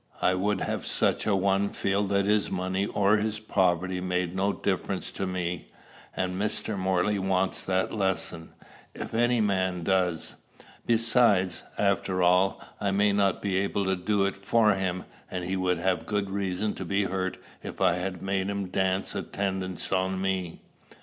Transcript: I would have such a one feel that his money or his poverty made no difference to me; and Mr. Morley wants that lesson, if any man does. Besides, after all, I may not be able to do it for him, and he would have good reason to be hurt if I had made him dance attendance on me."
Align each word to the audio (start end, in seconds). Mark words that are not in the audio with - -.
I 0.19 0.33
would 0.33 0.61
have 0.61 0.83
such 0.83 1.27
a 1.27 1.35
one 1.35 1.69
feel 1.69 2.01
that 2.05 2.25
his 2.25 2.49
money 2.49 2.87
or 2.87 3.17
his 3.17 3.39
poverty 3.39 4.01
made 4.01 4.35
no 4.35 4.51
difference 4.51 5.11
to 5.11 5.27
me; 5.27 5.67
and 6.17 6.41
Mr. 6.41 6.75
Morley 6.75 7.19
wants 7.19 7.61
that 7.61 7.93
lesson, 7.93 8.49
if 8.95 9.13
any 9.13 9.41
man 9.41 9.83
does. 9.83 10.37
Besides, 10.87 11.61
after 11.77 12.23
all, 12.23 12.59
I 12.79 12.89
may 12.89 13.13
not 13.13 13.43
be 13.43 13.57
able 13.57 13.85
to 13.85 13.95
do 13.95 14.25
it 14.25 14.35
for 14.37 14.73
him, 14.73 15.03
and 15.29 15.45
he 15.45 15.55
would 15.55 15.77
have 15.77 16.07
good 16.07 16.31
reason 16.31 16.73
to 16.77 16.83
be 16.83 17.03
hurt 17.03 17.37
if 17.61 17.79
I 17.79 17.93
had 17.93 18.23
made 18.23 18.47
him 18.49 18.69
dance 18.69 19.13
attendance 19.13 19.91
on 19.91 20.19
me." 20.19 20.61